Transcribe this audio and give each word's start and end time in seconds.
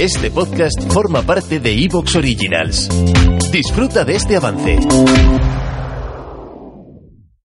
Este 0.00 0.30
podcast 0.30 0.92
forma 0.92 1.22
parte 1.22 1.58
de 1.58 1.72
Evox 1.84 2.16
Originals. 2.16 2.88
Disfruta 3.50 4.04
de 4.04 4.16
este 4.16 4.36
avance. 4.36 4.78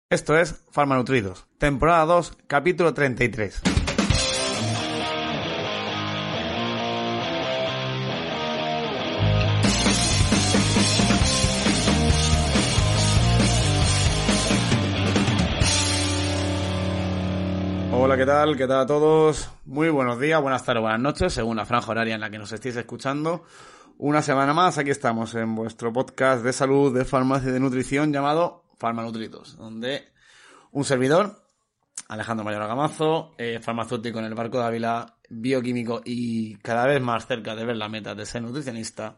Esto 0.08 0.38
es 0.38 0.64
Farmanutridos, 0.70 1.46
temporada 1.58 2.04
2, 2.04 2.38
capítulo 2.46 2.94
33. 2.94 3.85
Hola, 18.06 18.16
¿qué 18.16 18.26
tal? 18.26 18.56
¿Qué 18.56 18.68
tal 18.68 18.78
a 18.82 18.86
todos? 18.86 19.50
Muy 19.64 19.88
buenos 19.88 20.20
días, 20.20 20.40
buenas 20.40 20.64
tardes, 20.64 20.80
buenas 20.80 21.00
noches, 21.00 21.32
según 21.32 21.56
la 21.56 21.66
franja 21.66 21.90
horaria 21.90 22.14
en 22.14 22.20
la 22.20 22.30
que 22.30 22.38
nos 22.38 22.52
estéis 22.52 22.76
escuchando. 22.76 23.42
Una 23.98 24.22
semana 24.22 24.54
más, 24.54 24.78
aquí 24.78 24.90
estamos 24.90 25.34
en 25.34 25.56
vuestro 25.56 25.92
podcast 25.92 26.44
de 26.44 26.52
salud, 26.52 26.96
de 26.96 27.04
farmacia 27.04 27.50
y 27.50 27.52
de 27.52 27.58
nutrición 27.58 28.12
llamado 28.12 28.62
Farmanutritos, 28.78 29.56
donde 29.56 30.04
un 30.70 30.84
servidor, 30.84 31.42
Alejandro 32.06 32.44
Mayor 32.44 32.68
Gamazo, 32.68 33.34
eh, 33.38 33.58
farmacéutico 33.60 34.20
en 34.20 34.26
el 34.26 34.36
barco 34.36 34.60
de 34.60 34.66
Ávila, 34.66 35.16
bioquímico 35.28 36.00
y 36.04 36.58
cada 36.58 36.86
vez 36.86 37.02
más 37.02 37.26
cerca 37.26 37.56
de 37.56 37.64
ver 37.64 37.76
la 37.76 37.88
meta 37.88 38.14
de 38.14 38.24
ser 38.24 38.40
nutricionista, 38.40 39.16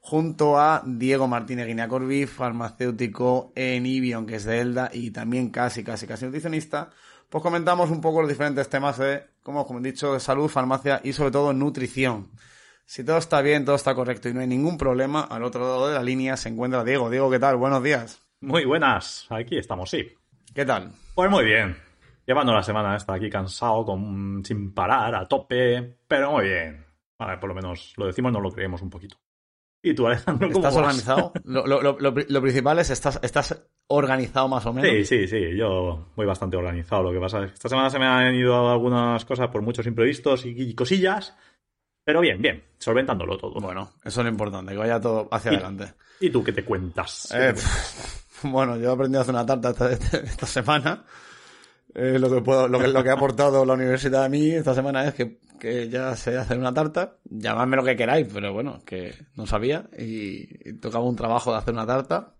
junto 0.00 0.58
a 0.58 0.82
Diego 0.86 1.28
Martínez 1.28 1.66
Guinea-Corbi, 1.66 2.24
farmacéutico 2.24 3.52
en 3.54 3.84
Ibion, 3.84 4.24
que 4.24 4.36
es 4.36 4.44
de 4.44 4.60
Elda, 4.60 4.88
y 4.90 5.10
también 5.10 5.50
casi, 5.50 5.84
casi, 5.84 6.06
casi 6.06 6.24
nutricionista, 6.24 6.88
pues 7.32 7.40
comentamos 7.42 7.88
un 7.90 8.02
poco 8.02 8.20
los 8.20 8.28
diferentes 8.28 8.68
temas 8.68 8.98
de, 8.98 9.24
como, 9.42 9.66
he 9.78 9.80
dicho, 9.82 10.12
de 10.12 10.20
salud, 10.20 10.48
farmacia 10.50 11.00
y 11.02 11.14
sobre 11.14 11.30
todo 11.30 11.54
nutrición. 11.54 12.30
Si 12.84 13.02
todo 13.04 13.16
está 13.16 13.40
bien, 13.40 13.64
todo 13.64 13.74
está 13.76 13.94
correcto 13.94 14.28
y 14.28 14.34
no 14.34 14.40
hay 14.40 14.46
ningún 14.46 14.76
problema, 14.76 15.22
al 15.22 15.42
otro 15.42 15.62
lado 15.62 15.88
de 15.88 15.94
la 15.94 16.02
línea 16.02 16.36
se 16.36 16.50
encuentra 16.50 16.84
Diego. 16.84 17.08
Diego, 17.08 17.30
¿qué 17.30 17.38
tal? 17.38 17.56
Buenos 17.56 17.82
días. 17.82 18.20
Muy 18.42 18.66
buenas, 18.66 19.26
aquí 19.30 19.56
estamos, 19.56 19.88
sí. 19.88 20.12
¿Qué 20.54 20.66
tal? 20.66 20.92
Pues 21.14 21.30
muy 21.30 21.44
bien. 21.46 21.74
Llevando 22.26 22.52
la 22.52 22.62
semana 22.62 22.94
esta 22.96 23.14
aquí 23.14 23.30
cansado, 23.30 23.86
con, 23.86 24.44
sin 24.44 24.74
parar, 24.74 25.14
a 25.14 25.26
tope, 25.26 25.96
pero 26.06 26.32
muy 26.32 26.44
bien. 26.44 26.84
Vale, 27.18 27.38
por 27.38 27.48
lo 27.48 27.54
menos 27.54 27.94
lo 27.96 28.04
decimos, 28.06 28.30
no 28.30 28.40
lo 28.40 28.50
creemos 28.52 28.82
un 28.82 28.90
poquito. 28.90 29.16
¿Y 29.82 29.94
tú, 29.94 30.06
Alejandro, 30.06 30.48
cómo 30.52 30.58
¿Estás 30.68 30.74
vas? 30.74 30.82
organizado? 30.84 31.32
Lo, 31.44 31.66
lo- 31.66 31.80
lo- 31.82 31.98
lo- 31.98 32.14
lo 32.28 32.42
principal 32.42 32.78
es, 32.78 32.90
¿estás, 32.90 33.18
¿estás 33.22 33.66
organizado 33.94 34.48
más 34.48 34.64
o 34.66 34.72
menos? 34.72 34.90
Sí, 34.90 35.04
sí, 35.04 35.26
sí, 35.28 35.56
yo 35.56 36.08
voy 36.16 36.26
bastante 36.26 36.56
organizado. 36.56 37.02
Lo 37.04 37.12
que 37.12 37.20
pasa 37.20 37.40
es 37.44 37.48
que 37.50 37.54
esta 37.54 37.68
semana 37.68 37.90
se 37.90 37.98
me 37.98 38.06
han 38.06 38.34
ido 38.34 38.70
algunas 38.70 39.24
cosas 39.24 39.48
por 39.48 39.62
muchos 39.62 39.86
imprevistos 39.86 40.44
y, 40.46 40.50
y 40.50 40.74
cosillas, 40.74 41.36
pero 42.04 42.20
bien, 42.20 42.40
bien, 42.42 42.62
solventándolo 42.78 43.36
todo. 43.38 43.60
Bueno, 43.60 43.92
eso 44.04 44.20
es 44.20 44.24
lo 44.24 44.30
importante, 44.30 44.72
que 44.72 44.78
vaya 44.78 45.00
todo 45.00 45.28
hacia 45.30 45.52
Y- 45.52 45.54
adelante. 45.56 45.94
¿Y 46.20 46.30
tú 46.30 46.42
qué 46.44 46.52
te 46.52 46.64
cuentas? 46.64 47.32
Eh, 47.34 47.52
pff, 47.54 48.42
bueno, 48.50 48.76
yo 48.76 48.90
he 48.90 48.92
aprendido 48.92 49.20
a 49.20 49.22
hacer 49.22 49.34
una 49.34 49.46
tarta 49.46 49.70
esta, 49.70 49.92
esta- 49.92 50.18
esta 50.18 50.46
semana. 50.46 51.04
Eh, 51.94 52.18
lo, 52.18 52.30
que 52.30 52.40
puedo, 52.40 52.68
lo, 52.68 52.78
que, 52.78 52.88
lo 52.88 53.02
que 53.04 53.10
ha 53.10 53.14
aportado 53.14 53.64
la 53.66 53.74
universidad 53.74 54.24
a 54.24 54.28
mí 54.28 54.50
esta 54.50 54.74
semana 54.74 55.04
es 55.06 55.12
que, 55.14 55.38
que 55.60 55.90
ya 55.90 56.16
sé 56.16 56.38
hacer 56.38 56.58
una 56.58 56.72
tarta. 56.72 57.16
Llamadme 57.24 57.76
lo 57.76 57.84
que 57.84 57.96
queráis, 57.96 58.26
pero 58.32 58.52
bueno, 58.54 58.80
que 58.86 59.14
no 59.36 59.46
sabía 59.46 59.84
y, 59.98 60.70
y 60.70 60.72
tocaba 60.80 61.04
un 61.04 61.16
trabajo 61.16 61.52
de 61.52 61.58
hacer 61.58 61.74
una 61.74 61.86
tarta. 61.86 62.32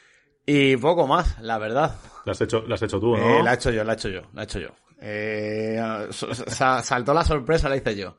Y 0.47 0.77
poco 0.77 1.07
más, 1.07 1.41
la 1.41 1.59
verdad. 1.59 1.95
Lo 2.25 2.33
has 2.33 2.41
hecho, 2.41 2.63
lo 2.63 2.75
has 2.75 2.83
hecho 2.83 2.99
tú, 3.01 3.17
¿no? 3.17 3.23
Eh, 3.29 3.43
la 3.43 3.53
he 3.53 3.55
hecho 3.55 3.71
yo, 3.71 3.85
la 3.85 3.93
he 3.93 3.97
hecho 3.97 4.09
yo, 4.09 4.23
la 4.33 4.43
he 4.43 4.45
hecho 4.45 4.59
yo. 4.59 4.69
Eh, 5.01 5.81
saltó 6.83 7.13
la 7.15 7.25
sorpresa, 7.25 7.69
la 7.69 7.77
hice 7.77 7.97
yo. 7.97 8.17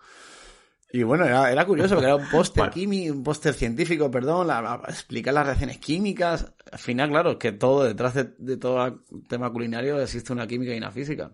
Y 0.91 1.01
bueno, 1.03 1.25
era, 1.25 1.51
era 1.51 1.65
curioso 1.65 1.95
porque 1.95 2.05
era 2.05 2.15
un 2.17 2.29
póster 2.29 2.69
químico, 2.69 3.13
un 3.13 3.23
póster 3.23 3.53
científico, 3.55 4.11
perdón, 4.11 4.45
la- 4.47 4.61
la- 4.61 4.81
explicar 4.89 5.33
las 5.33 5.45
reacciones 5.47 5.79
químicas. 5.79 6.53
Al 6.71 6.77
final, 6.79 7.09
claro, 7.09 7.31
es 7.31 7.37
que 7.37 7.51
todo, 7.51 7.83
detrás 7.83 8.13
de, 8.13 8.25
de 8.37 8.57
todo 8.57 8.85
el 8.85 8.99
tema 9.27 9.51
culinario 9.51 9.99
existe 9.99 10.31
una 10.33 10.45
química 10.45 10.73
y 10.73 10.77
una 10.77 10.91
física. 10.91 11.31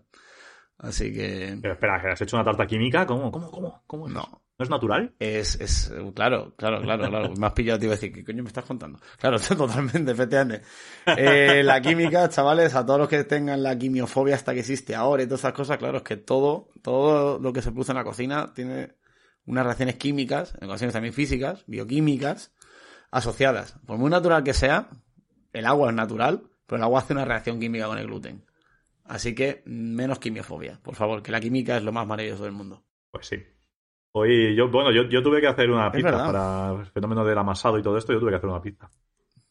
Así 0.80 1.14
que 1.14 1.58
Pero 1.62 1.74
espera, 1.74 2.02
que 2.02 2.08
has 2.10 2.22
hecho 2.22 2.38
una 2.38 2.46
tarta 2.46 2.66
química, 2.66 3.06
¿cómo? 3.06 3.32
¿Cómo? 3.32 3.52
¿Cómo? 3.52 3.84
¿Cómo 3.86 4.08
es? 4.08 4.14
No. 4.14 4.42
¿No 4.58 4.64
es 4.64 4.70
natural? 4.70 5.14
es, 5.20 5.56
es, 5.62 5.90
claro, 6.14 6.54
claro, 6.58 6.82
claro, 6.82 7.08
claro. 7.08 7.34
Me 7.38 7.48
has 7.48 7.54
pillado, 7.54 7.80
te 7.80 7.86
iba 7.86 7.94
a 7.94 7.96
decir, 7.96 8.12
¿qué 8.12 8.26
coño 8.26 8.44
me 8.44 8.50
estás 8.50 8.66
contando? 8.66 9.00
Claro, 9.18 9.40
totalmente, 9.58 10.12
efectivamente. 10.12 10.64
Eh, 11.06 11.64
la 11.64 11.80
química, 11.80 12.28
chavales, 12.28 12.76
a 12.76 12.86
todos 12.86 13.00
los 13.00 13.08
que 13.08 13.24
tengan 13.24 13.64
la 13.64 13.78
quimiofobia 13.78 14.36
hasta 14.36 14.54
que 14.54 14.60
existe 14.60 14.96
ahora 14.96 15.24
y 15.24 15.28
todas 15.28 15.42
esas 15.42 15.54
cosas, 15.54 15.78
claro, 15.78 16.00
es 16.00 16.04
que 16.04 16.18
todo, 16.18 16.72
todo 16.82 17.40
lo 17.40 17.54
que 17.54 17.62
se 17.62 17.72
produce 17.72 17.94
en 17.94 17.98
la 18.00 18.04
cocina 18.04 18.54
tiene 18.54 18.96
unas 19.46 19.64
reacciones 19.64 19.96
químicas, 19.96 20.54
en 20.60 20.68
ocasiones 20.68 20.94
también 20.94 21.14
físicas, 21.14 21.64
bioquímicas, 21.66 22.54
asociadas. 23.12 23.76
Por 23.86 23.98
muy 23.98 24.10
natural 24.10 24.44
que 24.44 24.54
sea, 24.54 24.90
el 25.54 25.66
agua 25.68 25.90
es 25.90 25.96
natural, 25.96 26.44
pero 26.68 26.78
el 26.78 26.84
agua 26.84 27.00
hace 27.00 27.14
una 27.14 27.24
reacción 27.24 27.62
química 27.62 27.88
con 27.88 27.98
el 27.98 28.08
gluten. 28.08 28.44
Así 29.09 29.34
que 29.34 29.64
menos 29.66 30.20
quimiofobia, 30.20 30.80
por 30.84 30.94
favor, 30.94 31.24
que 31.24 31.31
la 31.31 31.40
química 31.40 31.75
es 31.78 31.84
lo 31.84 31.92
más 31.92 32.06
maravilloso 32.06 32.44
del 32.44 32.52
mundo. 32.53 32.84
Pues 33.09 33.25
sí. 33.25 33.44
Hoy 34.12 34.56
yo, 34.56 34.70
bueno, 34.70 34.92
yo, 34.92 35.03
yo 35.09 35.24
tuve 35.24 35.42
que 35.42 35.47
hacer 35.47 35.72
una 35.72 35.92
pizza 35.92 36.12
para 36.12 36.80
el 36.80 36.86
fenómeno 36.86 37.25
del 37.25 37.38
amasado 37.40 37.80
y 37.80 37.81
todo 37.81 37.98
esto, 37.98 38.14
yo 38.14 38.19
tuve 38.19 38.30
que 38.30 38.38
hacer 38.38 38.50
una 38.50 38.62
pizza. 38.62 38.88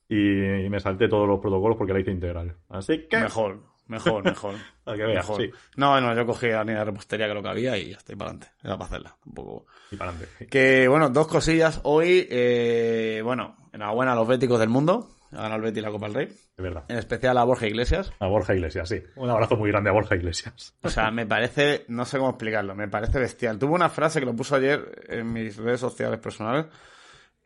Y, 0.08 0.64
y 0.64 0.70
me 0.70 0.78
salté 0.78 1.08
todos 1.08 1.26
los 1.26 1.41
protocolos 1.41 1.76
porque 1.76 1.92
la 1.92 1.98
hice 1.98 2.12
integral. 2.12 2.56
Así 2.68 3.08
que, 3.08 3.18
Mejor, 3.18 3.60
mejor, 3.88 4.24
mejor. 4.24 4.54
que 4.86 4.92
veas, 4.92 5.28
mejor. 5.28 5.42
sí. 5.42 5.50
No, 5.76 6.00
no, 6.00 6.14
yo 6.14 6.24
cogí 6.24 6.47
la 6.47 6.62
línea 6.62 6.78
de 6.78 6.84
repostería 6.84 7.26
que 7.26 7.34
lo 7.34 7.42
que 7.42 7.48
había 7.48 7.76
y 7.76 7.91
ya 7.91 7.97
estoy 7.97 8.14
para 8.14 8.30
adelante. 8.30 8.52
Era 8.62 8.78
para 8.78 8.86
hacerla. 8.86 9.16
Tampoco. 9.24 9.66
Y 9.91 9.97
para 9.97 10.12
adelante. 10.12 10.32
sí. 10.38 10.47
Que 10.47 10.86
bueno, 10.86 11.10
dos 11.10 11.26
cosillas. 11.26 11.80
Hoy, 11.82 12.28
eh, 12.30 13.22
bueno, 13.24 13.56
enhorabuena 13.72 14.12
a 14.12 14.14
los 14.16 14.28
béticos 14.28 14.60
del 14.60 14.68
mundo. 14.68 15.08
Ha 15.33 15.37
ganado 15.43 15.56
el 15.56 15.62
Betis 15.62 15.83
la 15.83 15.91
Copa 15.91 16.06
del 16.06 16.15
Rey. 16.15 16.27
Es 16.28 16.62
verdad. 16.65 16.84
En 16.89 16.97
especial 16.99 17.37
a 17.39 17.44
Borja 17.44 17.66
Iglesias. 17.66 18.12
A 18.19 18.27
Borja 18.27 18.55
Iglesias, 18.55 18.89
sí. 18.89 19.03
Un 19.16 19.28
abrazo 19.31 19.56
muy 19.56 19.71
grande 19.71 19.91
a 19.91 19.93
Borja 19.93 20.16
Iglesias. 20.16 20.75
O 20.83 20.89
sea, 20.89 21.11
me 21.11 21.27
parece, 21.27 21.84
no 21.89 22.05
sé 22.05 22.19
cómo 22.19 22.31
explicarlo, 22.31 22.75
me 22.75 22.89
parece 22.89 23.19
bestial. 23.19 23.59
Tuvo 23.59 23.75
una 23.75 23.89
frase 23.91 24.21
que 24.21 24.27
lo 24.27 24.34
puso 24.34 24.56
ayer 24.56 25.05
en 25.09 25.33
mis 25.33 25.56
redes 25.56 25.81
sociales 25.81 26.19
personales. 26.21 26.66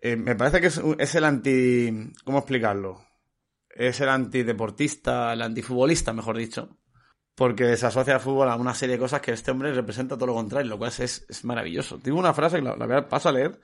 Eh, 0.00 0.16
me 0.16 0.34
parece 0.36 0.60
que 0.60 0.66
es, 1.02 1.14
el 1.14 1.24
anti. 1.24 2.12
¿Cómo 2.24 2.38
explicarlo? 2.38 3.00
Es 3.68 4.00
el 4.00 4.08
antideportista, 4.10 5.32
el 5.32 5.42
antifutbolista, 5.42 6.12
mejor 6.12 6.36
dicho. 6.36 6.78
Porque 7.34 7.76
se 7.76 7.86
asocia 7.86 8.14
al 8.14 8.20
fútbol 8.20 8.48
a 8.50 8.56
una 8.56 8.74
serie 8.74 8.96
de 8.96 9.00
cosas 9.00 9.20
que 9.22 9.32
este 9.32 9.50
hombre 9.50 9.72
representa 9.72 10.16
todo 10.16 10.26
lo 10.26 10.34
contrario, 10.34 10.68
lo 10.68 10.78
cual 10.78 10.90
es, 10.98 11.24
es 11.28 11.44
maravilloso. 11.44 11.98
Tuvo 11.98 12.18
una 12.18 12.34
frase 12.34 12.56
que 12.56 12.62
la, 12.62 12.76
la 12.76 12.86
voy 12.86 12.96
a- 12.96 13.08
paso 13.08 13.30
a 13.30 13.32
leer. 13.32 13.58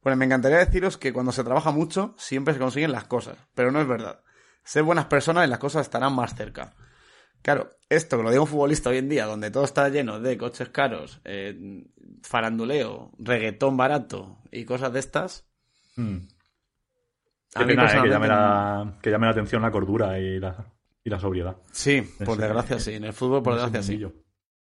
Pues 0.00 0.16
me 0.16 0.24
encantaría 0.24 0.58
deciros 0.58 0.98
que 0.98 1.12
cuando 1.12 1.32
se 1.32 1.44
trabaja 1.44 1.70
mucho, 1.70 2.14
siempre 2.16 2.54
se 2.54 2.60
consiguen 2.60 2.92
las 2.92 3.04
cosas. 3.04 3.36
Pero 3.54 3.72
no 3.72 3.80
es 3.80 3.88
verdad. 3.88 4.20
Ser 4.64 4.82
buenas 4.82 5.06
personas 5.06 5.46
y 5.46 5.50
las 5.50 5.58
cosas 5.58 5.82
estarán 5.82 6.14
más 6.14 6.34
cerca. 6.34 6.74
Claro, 7.42 7.70
esto 7.88 8.16
que 8.16 8.24
lo 8.24 8.30
digo 8.30 8.42
un 8.42 8.48
futbolista 8.48 8.90
hoy 8.90 8.98
en 8.98 9.08
día, 9.08 9.26
donde 9.26 9.52
todo 9.52 9.64
está 9.64 9.88
lleno 9.88 10.18
de 10.18 10.36
coches 10.36 10.68
caros, 10.70 11.20
eh, 11.24 11.84
faranduleo, 12.22 13.12
reggaetón 13.18 13.76
barato 13.76 14.38
y 14.50 14.64
cosas 14.64 14.92
de 14.92 14.98
estas. 14.98 15.48
Mm. 15.94 16.16
A 17.54 17.60
mí 17.60 17.66
pena, 17.66 17.86
eh, 17.86 18.02
que, 18.02 18.08
llame 18.08 18.26
la, 18.26 18.98
que 19.00 19.10
llame 19.10 19.26
la 19.26 19.32
atención 19.32 19.62
la 19.62 19.70
cordura 19.70 20.18
y 20.18 20.40
la, 20.40 20.72
y 21.04 21.10
la 21.10 21.20
sobriedad. 21.20 21.56
Sí, 21.70 22.02
por 22.24 22.36
desgracia 22.36 22.80
sí. 22.80 22.94
En 22.94 23.04
el 23.04 23.12
fútbol, 23.12 23.42
por 23.42 23.54
desgracia 23.54 23.82
sí. 23.82 23.94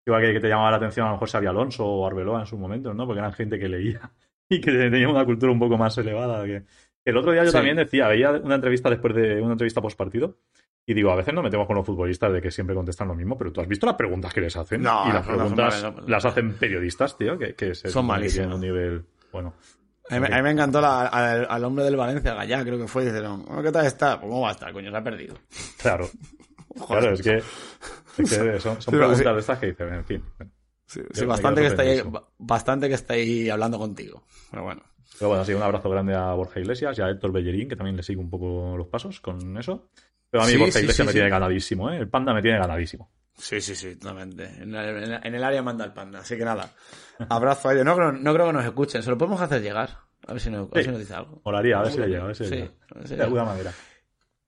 Igual 0.07 0.23
que, 0.23 0.33
que 0.35 0.41
te 0.41 0.49
llamaba 0.49 0.71
la 0.71 0.77
atención 0.77 1.07
a 1.07 1.11
lo 1.11 1.17
mejor 1.17 1.29
Xavi 1.29 1.47
Alonso 1.49 1.85
o 1.85 2.07
Arbeloa 2.07 2.41
en 2.41 2.47
su 2.47 2.57
momento, 2.57 2.95
¿no? 2.95 3.07
Porque 3.07 3.19
eran 3.19 3.33
gente 3.33 3.59
que 3.59 3.69
leía 3.69 4.13
y 4.51 4.61
que 4.61 4.71
tenía 4.73 5.09
una 5.09 5.25
cultura 5.25 5.53
un 5.53 5.59
poco 5.59 5.77
más 5.79 5.97
elevada. 5.99 6.45
Que... 6.45 6.65
El 7.05 7.17
otro 7.17 7.33
día 7.33 7.43
yo 7.45 7.51
Sí. 7.51 7.57
también 7.57 7.77
decía, 7.77 8.09
veía 8.09 8.31
una 8.33 8.57
entrevista 8.57 8.91
después 8.91 9.15
de 9.15 9.41
una 9.41 9.53
entrevista 9.53 9.81
post 9.81 9.97
partido 9.97 10.39
y 10.87 10.95
digo, 10.95 11.11
a 11.11 11.17
veces 11.17 11.35
nos 11.35 11.45
metemos 11.45 11.67
con 11.67 11.77
los 11.77 11.85
futbolistas 11.87 12.33
de 12.33 12.41
que 12.41 12.51
siempre 12.51 12.75
contestan 12.75 13.09
lo 13.09 13.15
mismo, 13.15 13.37
pero 13.37 13.53
tú 13.53 13.61
has 13.61 13.69
visto 13.69 13.85
las 13.87 13.95
preguntas 13.97 14.33
que 14.33 14.41
les 14.41 14.57
hacen 14.57 14.83
No, 14.83 15.05
y 15.09 15.13
las 15.13 15.27
preguntas 15.27 15.83
no. 15.83 15.95
las 16.09 16.25
hacen 16.25 16.55
periodistas, 16.55 17.17
tío, 17.19 17.39
que, 17.39 17.55
que 17.55 17.75
se 17.75 17.91
Son 17.91 18.07
malísimas. 18.07 18.55
un 18.55 18.61
nivel 18.63 19.05
bueno. 19.33 19.53
A 20.11 20.15
mí, 20.15 20.21
me- 20.21 20.35
a 20.35 20.37
mí 20.39 20.43
me 20.43 20.51
encantó 20.53 20.81
la- 20.81 21.07
al, 21.07 21.47
al 21.51 21.65
hombre 21.65 21.85
del 21.85 21.97
Valencia, 21.97 22.33
Gallá, 22.35 22.63
creo 22.65 22.79
que 22.79 22.89
fue, 22.89 23.03
y 23.03 23.07
dijeron, 23.07 23.45
"Oh, 23.49 23.63
¿qué 23.63 23.71
tal 23.71 23.85
está? 23.85 24.19
¿Cómo 24.19 24.41
va 24.41 24.49
a 24.49 24.53
estar, 24.53 24.73
coño? 24.73 24.91
Se 24.91 24.97
ha 24.97 25.05
perdido. 25.05 25.35
Claro, 25.83 26.09
Joder. 26.79 27.01
claro, 27.03 27.15
es 27.15 27.23
que, 27.23 27.37
es 27.37 28.39
que 28.39 28.61
son, 28.61 28.81
son 28.81 28.81
Sí, 28.81 28.91
preguntas 28.91 29.19
sí. 29.19 29.25
de 29.25 29.39
estas 29.41 29.59
que 29.59 29.67
dicen, 29.67 29.93
en 29.93 30.05
fin. 30.07 30.23
Sí, 30.89 31.01
sí, 31.13 31.25
bastante, 31.27 31.61
que 31.61 31.67
estáis, 31.69 32.03
bastante 32.39 32.89
que 32.89 32.95
estáis 32.95 33.51
hablando 33.51 33.79
contigo. 33.79 34.25
Pero 34.51 34.65
bueno. 34.65 34.83
Pero 35.19 35.29
bueno, 35.29 35.43
así 35.43 35.53
un 35.53 35.63
abrazo 35.63 35.89
grande 35.91 36.15
a 36.15 36.33
Borja 36.33 36.61
Iglesias 36.61 36.99
y 36.99 37.03
a 37.03 37.09
Héctor 37.11 37.31
Bellerín, 37.33 37.69
que 37.69 37.77
también 37.77 37.97
le 37.97 38.03
sigue 38.03 38.19
un 38.21 38.31
poco 38.31 38.75
los 38.77 38.87
pasos 38.89 39.21
con 39.21 39.57
eso. 39.59 39.91
Pero 40.31 40.43
a 40.43 40.47
mí 40.47 40.53
Sí, 40.53 40.59
Borja 40.59 40.73
sí, 40.73 40.79
Iglesias 40.81 40.97
sí, 40.97 41.03
me 41.05 41.13
sí. 41.13 41.15
tiene 41.17 41.29
ganadísimo, 41.31 41.91
¿eh? 41.91 41.97
El 41.99 42.09
panda 42.09 42.33
me 42.35 42.43
tiene 42.43 42.59
ganadísimo. 42.59 43.11
Sí, 43.37 43.61
sí, 43.61 43.75
sí, 43.75 43.97
totalmente. 43.97 44.45
En, 44.45 44.73
la- 44.73 45.19
en 45.23 45.35
el 45.35 45.45
área 45.45 45.63
manda 45.63 45.85
el 45.85 45.93
panda. 45.93 46.21
Así 46.21 46.37
que 46.37 46.45
nada. 46.45 46.73
Abrazo 47.29 47.69
a 47.69 47.73
ellos. 47.75 47.85
No, 47.85 47.95
creo- 47.95 48.13
no 48.13 48.33
creo 48.35 48.47
que 48.47 48.53
nos 48.53 48.65
escuchen. 48.65 49.03
Se 49.03 49.11
lo 49.11 49.19
podemos 49.19 49.41
hacer 49.41 49.63
llegar. 49.63 49.91
A 50.27 50.33
ver 50.33 50.41
si 50.41 50.51
nos, 50.51 50.71
a 50.71 50.75
ver 50.75 50.83
Sí. 50.83 50.89
si 50.89 50.91
nos 50.91 51.01
dice 51.01 51.15
algo. 51.15 51.41
Molaría, 51.45 51.79
a 51.79 51.83
ver 51.83 51.93
si 51.93 51.99
le 52.01 52.07
llega, 52.09 52.23
a 52.25 52.27
ver 52.27 52.37
si 52.37 52.43
le 52.45 52.49
sí, 52.49 52.57
llega. 52.57 53.17
De 53.17 53.23
alguna 53.23 53.45
manera. 53.45 53.73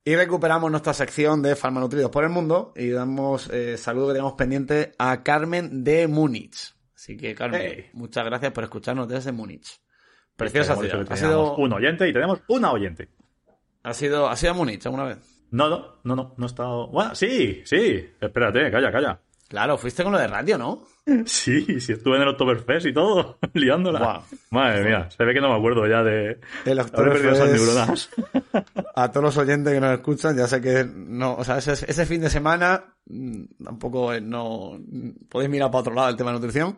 Y 0.04 0.16
recuperamos 0.16 0.70
nuestra 0.70 0.94
sección 0.94 1.42
de 1.42 1.54
farmanutridos 1.56 2.10
por 2.10 2.24
el 2.24 2.30
mundo 2.30 2.72
y 2.74 2.88
damos 2.88 3.50
eh, 3.50 3.76
saludo 3.76 4.08
que 4.08 4.12
tenemos 4.14 4.32
pendiente 4.32 4.92
a 4.98 5.22
Carmen 5.22 5.84
de 5.84 6.08
Múnich. 6.08 6.74
Así 6.94 7.16
que, 7.16 7.34
Carmen, 7.34 7.60
Hey. 7.62 7.90
muchas 7.92 8.24
gracias 8.24 8.52
por 8.52 8.64
escucharnos 8.64 9.08
desde 9.08 9.32
Múnich. 9.32 9.80
Preciosa 10.36 10.74
ciudad. 10.76 11.06
Ha 11.10 11.16
sido, 11.16 11.54
un 11.56 11.72
oyente 11.72 12.08
y 12.08 12.12
tenemos 12.14 12.40
una 12.48 12.72
oyente. 12.72 13.08
ha 13.82 13.92
sido, 13.92 14.28
ha 14.28 14.36
sido 14.36 14.52
a 14.52 14.54
Múnich 14.54 14.84
alguna 14.86 15.04
vez. 15.04 15.18
No, 15.50 15.68
no, 15.68 15.96
no, 16.04 16.16
no, 16.16 16.34
no 16.36 16.44
he 16.44 16.48
estado. 16.48 16.88
Bueno, 16.88 17.14
sí, 17.14 17.60
sí. 17.64 18.06
Espérate, 18.20 18.70
calla, 18.70 18.90
calla. 18.90 19.20
Claro, 19.50 19.76
fuiste 19.76 20.04
con 20.04 20.12
lo 20.12 20.18
de 20.20 20.28
radio, 20.28 20.56
¿no? 20.56 20.84
Sí, 21.26 21.80
sí, 21.80 21.92
estuve 21.94 22.14
en 22.14 22.22
el 22.22 22.28
Oktoberfest 22.28 22.86
y 22.86 22.92
todo, 22.92 23.36
liándola. 23.54 23.98
Guau. 23.98 24.22
Madre 24.52 24.84
mía, 24.84 25.10
se 25.10 25.24
ve 25.24 25.34
que 25.34 25.40
no 25.40 25.48
me 25.48 25.56
acuerdo 25.56 25.88
ya 25.88 26.04
de. 26.04 26.38
El 26.64 26.78
perdido 26.84 27.32
esas 27.32 27.50
neuronas. 27.50 28.10
A 28.94 29.10
todos 29.10 29.24
los 29.24 29.36
oyentes 29.38 29.74
que 29.74 29.80
nos 29.80 29.92
escuchan, 29.92 30.36
ya 30.36 30.46
sé 30.46 30.60
que 30.60 30.84
no, 30.84 31.34
o 31.34 31.42
sea, 31.42 31.58
ese, 31.58 31.72
ese 31.72 32.06
fin 32.06 32.20
de 32.20 32.30
semana 32.30 32.94
mm, 33.06 33.64
tampoco 33.64 34.14
eh, 34.14 34.20
no 34.20 34.78
podéis 35.28 35.50
mirar 35.50 35.68
para 35.72 35.80
otro 35.80 35.94
lado 35.94 36.10
el 36.10 36.16
tema 36.16 36.30
de 36.30 36.34
nutrición, 36.38 36.76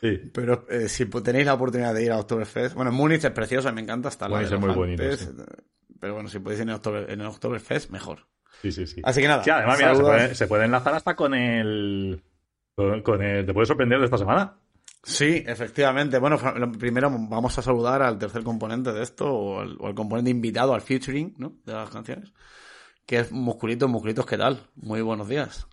Sí. 0.00 0.18
pero 0.32 0.64
eh, 0.70 0.88
si 0.88 1.04
tenéis 1.04 1.44
la 1.44 1.52
oportunidad 1.52 1.92
de 1.92 2.02
ir 2.02 2.12
a 2.12 2.18
Oktoberfest, 2.18 2.74
bueno, 2.74 2.92
en 2.92 2.96
Múnich 2.96 3.24
es 3.24 3.30
precioso, 3.30 3.70
me 3.74 3.82
encanta 3.82 4.08
estar 4.08 4.30
Múnich 4.30 4.50
es 4.50 4.58
muy 4.58 4.70
bonito, 4.72 5.02
sí. 5.18 5.28
pero 6.00 6.14
bueno, 6.14 6.30
si 6.30 6.38
podéis 6.38 6.62
ir 6.62 6.70
en 6.70 7.20
el 7.20 7.26
Oktoberfest, 7.26 7.90
mejor. 7.90 8.20
Sí, 8.62 8.72
sí, 8.72 8.86
sí. 8.86 9.00
Así 9.04 9.20
que 9.20 9.28
nada, 9.28 9.44
Sí, 9.44 9.50
además, 9.50 9.78
mira, 9.78 9.94
se 9.94 10.02
puede, 10.02 10.34
se 10.34 10.46
puede 10.46 10.64
enlazar 10.64 10.94
hasta 10.94 11.14
con 11.14 11.34
el. 11.34 12.22
Con, 12.74 13.02
con 13.02 13.22
el. 13.22 13.46
¿Te 13.46 13.54
puede 13.54 13.66
sorprender 13.66 13.98
de 13.98 14.04
esta 14.06 14.18
semana? 14.18 14.54
Sí, 15.02 15.44
efectivamente. 15.46 16.18
Bueno, 16.18 16.38
primero 16.78 17.08
vamos 17.10 17.56
a 17.58 17.62
saludar 17.62 18.02
al 18.02 18.18
tercer 18.18 18.42
componente 18.42 18.92
de 18.92 19.02
esto, 19.02 19.32
o 19.32 19.60
al, 19.60 19.76
o 19.78 19.86
al 19.86 19.94
componente 19.94 20.30
invitado, 20.30 20.74
al 20.74 20.80
featuring, 20.80 21.34
¿no? 21.38 21.54
De 21.64 21.72
las 21.74 21.90
canciones. 21.90 22.32
Que 23.06 23.20
es 23.20 23.30
Musculitos, 23.30 23.88
Musculitos, 23.88 24.26
¿qué 24.26 24.36
tal? 24.36 24.68
Muy 24.74 25.00
buenos 25.02 25.28
días. 25.28 25.68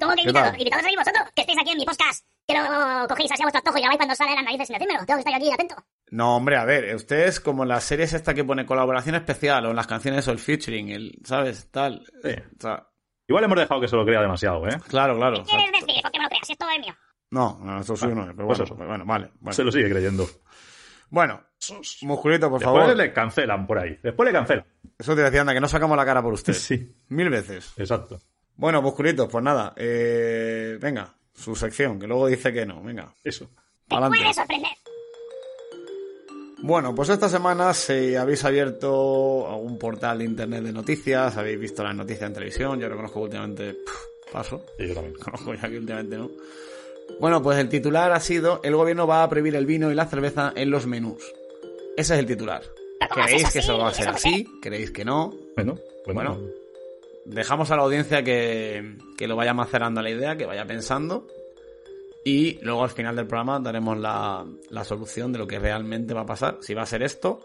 ¿Cómo 0.00 0.14
que 0.16 0.22
¿Qué 0.22 0.28
invitados? 0.28 0.82
sois 0.82 0.96
vosotros? 0.96 1.24
Que 1.34 1.42
estáis 1.42 1.58
aquí 1.60 1.70
en 1.70 1.76
mi 1.78 1.84
podcast. 1.84 2.24
Que 2.46 2.54
lo 2.54 3.06
cogéis 3.08 3.30
así 3.32 3.42
a 3.42 3.44
vuestro 3.44 3.58
antojo 3.60 3.78
y 3.78 3.80
grabáis 3.80 3.98
cuando 3.98 4.14
sale 4.14 4.34
las 4.34 4.44
narices 4.44 4.66
sin 4.66 4.74
decírmelo. 4.74 5.06
Tengo 5.06 5.16
que 5.18 5.20
estar 5.20 5.34
aquí 5.34 5.52
atento. 5.52 5.76
No, 6.10 6.36
hombre, 6.36 6.56
a 6.56 6.64
ver, 6.64 6.94
usted 6.96 7.26
es 7.28 7.38
como 7.40 7.62
en 7.62 7.68
las 7.68 7.84
series 7.84 8.12
esta 8.12 8.34
que 8.34 8.42
pone 8.44 8.66
colaboración 8.66 9.14
especial, 9.14 9.66
o 9.66 9.70
en 9.70 9.76
las 9.76 9.86
canciones 9.86 10.26
o 10.26 10.32
el 10.32 10.38
featuring, 10.40 10.88
el, 10.90 11.18
¿sabes? 11.24 11.70
Tal. 11.70 12.04
Sí. 12.22 12.30
O 12.58 12.60
sea, 12.60 12.86
Igual 13.28 13.44
hemos 13.44 13.58
dejado 13.58 13.80
que 13.80 13.86
se 13.86 13.94
lo 13.94 14.04
crea 14.04 14.20
demasiado, 14.20 14.66
¿eh? 14.66 14.76
claro, 14.88 15.16
claro. 15.16 15.36
¿Qué 15.36 15.44
quieres 15.44 15.66
exacto. 15.68 15.86
decir? 15.86 16.02
¿Por 16.02 16.10
qué 16.10 16.18
me 16.18 16.24
lo 16.24 16.28
creas? 16.30 16.46
Si 16.48 16.52
esto 16.52 16.66
es 16.68 16.80
mío. 16.80 16.94
No, 17.30 17.58
no, 17.62 17.80
esto 17.80 17.96
suyo 17.96 18.14
no 18.16 18.22
es, 18.22 18.34
pero 18.34 18.48
pues 18.48 18.58
bueno, 18.58 18.74
eso. 18.74 18.86
bueno, 18.88 19.04
vale. 19.06 19.30
Bueno, 19.38 19.52
Se 19.54 19.62
lo 19.62 19.70
sigue 19.70 19.88
creyendo. 19.88 20.26
bueno 21.10 21.40
musculito, 22.02 22.48
por 22.50 22.58
Después 22.58 22.80
favor. 22.80 22.96
le 22.96 23.12
cancelan 23.12 23.66
por 23.66 23.78
ahí. 23.78 23.98
Después 24.02 24.26
le 24.26 24.32
cancelan. 24.32 24.66
Eso 24.98 25.14
te 25.14 25.22
decía, 25.22 25.42
anda, 25.42 25.52
que 25.54 25.60
no 25.60 25.68
sacamos 25.68 25.96
la 25.96 26.04
cara 26.04 26.22
por 26.22 26.32
usted. 26.32 26.52
Sí, 26.54 26.96
Mil 27.08 27.28
veces. 27.30 27.72
exacto. 27.76 28.18
Bueno, 28.60 28.82
musculitos, 28.82 29.26
pues 29.30 29.42
nada. 29.42 29.72
Eh, 29.74 30.76
venga, 30.78 31.14
su 31.34 31.56
sección, 31.56 31.98
que 31.98 32.06
luego 32.06 32.26
dice 32.26 32.52
que 32.52 32.66
no. 32.66 32.82
Venga, 32.82 33.14
Eso. 33.24 33.48
Te 33.88 33.96
puede 33.96 34.34
sorprender. 34.34 34.70
Bueno, 36.58 36.94
pues 36.94 37.08
esta 37.08 37.30
semana 37.30 37.72
si 37.72 38.14
habéis 38.16 38.44
abierto 38.44 39.48
algún 39.50 39.78
portal 39.78 40.18
de 40.18 40.24
internet 40.26 40.62
de 40.62 40.72
noticias, 40.72 41.34
habéis 41.38 41.58
visto 41.58 41.82
las 41.82 41.96
noticias 41.96 42.28
en 42.28 42.34
televisión, 42.34 42.78
yo 42.78 42.86
reconozco 42.90 43.20
que 43.20 43.24
últimamente 43.24 43.72
pff, 43.72 44.30
paso, 44.32 44.62
Sí, 44.78 44.88
yo 44.88 44.94
también. 44.94 45.14
conozco 45.14 45.54
ya 45.54 45.68
que 45.70 45.78
últimamente 45.78 46.18
no. 46.18 46.30
Bueno, 47.18 47.42
pues 47.42 47.58
el 47.58 47.70
titular 47.70 48.12
ha 48.12 48.20
sido 48.20 48.60
el 48.62 48.76
gobierno 48.76 49.06
va 49.06 49.22
a 49.22 49.28
prohibir 49.30 49.56
el 49.56 49.64
vino 49.64 49.90
y 49.90 49.94
la 49.94 50.04
cerveza 50.04 50.52
en 50.54 50.70
los 50.70 50.86
menús. 50.86 51.22
Ese 51.96 52.12
es 52.12 52.20
el 52.20 52.26
titular. 52.26 52.62
Pero 53.00 53.14
¿cómo 53.14 53.24
¿Creéis 53.24 53.50
que 53.50 53.58
eso 53.60 53.78
va 53.78 53.88
a 53.88 53.94
ser 53.94 54.02
¿Eso 54.02 54.10
por 54.10 54.16
así? 54.18 54.46
¿Creéis 54.60 54.90
que 54.90 55.04
no? 55.06 55.32
Bueno, 55.56 55.78
bueno. 56.04 56.34
Bueno. 56.36 56.59
Dejamos 57.30 57.70
a 57.70 57.76
la 57.76 57.82
audiencia 57.82 58.24
que, 58.24 58.96
que 59.16 59.28
lo 59.28 59.36
vaya 59.36 59.54
macerando 59.54 60.02
la 60.02 60.10
idea, 60.10 60.36
que 60.36 60.46
vaya 60.46 60.66
pensando. 60.66 61.28
Y 62.24 62.58
luego 62.62 62.82
al 62.82 62.90
final 62.90 63.14
del 63.14 63.26
programa 63.26 63.60
daremos 63.60 63.96
la, 63.96 64.44
la 64.68 64.84
solución 64.84 65.32
de 65.32 65.38
lo 65.38 65.46
que 65.46 65.58
realmente 65.58 66.12
va 66.12 66.22
a 66.22 66.26
pasar. 66.26 66.58
Si 66.60 66.74
va 66.74 66.82
a 66.82 66.86
ser 66.86 67.02
esto 67.02 67.40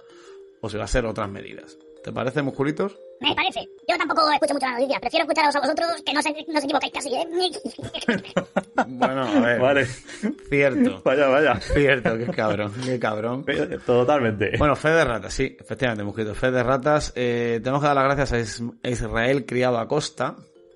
o 0.59 0.69
si 0.69 0.77
va 0.77 0.85
a 0.85 0.87
ser 0.87 1.05
otras 1.05 1.29
medidas. 1.29 1.77
¿Te 2.03 2.11
parece, 2.11 2.41
musculitos? 2.41 2.97
Me 3.21 3.33
parece. 3.33 3.61
Yo 3.87 3.97
tampoco 3.97 4.29
escucho 4.31 4.53
mucho 4.53 4.65
la 4.65 4.73
noticia. 4.73 4.99
Prefiero 4.99 5.23
escucharos 5.23 5.55
a 5.55 5.59
vosotros 5.61 5.87
que 6.05 6.13
no, 6.13 6.21
se, 6.21 6.31
no 6.47 6.57
os 6.57 6.63
equivocáis 6.63 6.93
casi, 6.93 7.09
¿eh? 7.15 7.25
Bueno, 8.87 9.21
a 9.23 9.39
ver. 9.39 9.59
Vale. 9.59 9.85
Cierto. 9.85 11.01
Vaya, 11.03 11.27
vaya. 11.27 11.55
Cierto, 11.59 12.17
qué 12.17 12.25
cabrón, 12.27 12.73
qué 12.83 12.99
cabrón. 12.99 13.45
Totalmente. 13.85 14.51
Bueno, 14.57 14.75
fe 14.75 14.89
de 14.89 15.05
ratas, 15.05 15.33
sí, 15.33 15.55
efectivamente, 15.59 16.03
musculitos. 16.03 16.37
Fe 16.37 16.51
de 16.51 16.61
ratas. 16.63 17.13
Eh, 17.15 17.59
tenemos 17.63 17.81
que 17.81 17.87
dar 17.87 17.95
las 17.95 18.05
gracias 18.05 18.33
a 18.33 18.39
Is- 18.39 18.63
a 18.83 18.89
Israel 18.89 19.45
Criado 19.45 19.77
Acosta, 19.79 20.35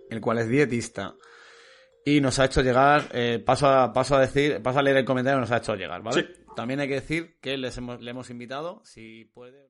el 0.10 0.22
cual 0.22 0.40
es 0.40 0.48
dietista. 0.50 1.14
Y 2.06 2.22
nos 2.22 2.40
ha 2.40 2.46
hecho 2.46 2.62
llegar, 2.62 3.10
eh, 3.12 3.44
paso, 3.46 3.68
a, 3.68 3.92
paso 3.94 4.16
a 4.16 4.22
decir, 4.22 4.62
paso 4.64 4.80
a 4.80 4.82
leer 4.84 4.98
el 4.98 5.06
comentario 5.06 5.38
que 5.38 5.42
nos 5.42 5.52
ha 5.52 5.58
hecho 5.58 5.76
llegar, 5.76 6.02
¿vale? 6.02 6.22
Sí. 6.22 6.28
También 6.56 6.80
hay 6.80 6.88
que 6.88 6.96
decir 6.96 7.38
que 7.42 7.58
les 7.58 7.78
hemos, 7.78 8.02
le 8.02 8.12
hemos 8.12 8.30
invitado, 8.30 8.82
si 8.86 9.26
puede. 9.26 9.70